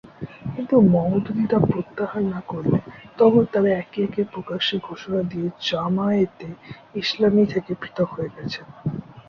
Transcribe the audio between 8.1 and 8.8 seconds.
হয়ে গেছেন।